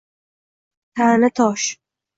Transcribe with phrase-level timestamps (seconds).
[0.95, 1.67] Ta’na tosh.